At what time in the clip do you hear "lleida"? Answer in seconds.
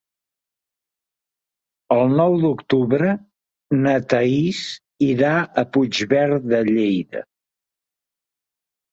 6.71-7.23